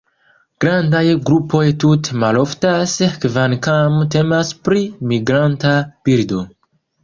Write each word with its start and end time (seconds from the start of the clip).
Grandaj 0.63 1.03
grupoj 1.29 1.61
tute 1.83 2.17
maloftas, 2.23 2.95
kvankam 3.27 4.01
temas 4.19 4.57
pri 4.67 4.85
migranta 5.15 5.79
birdo. 6.11 6.45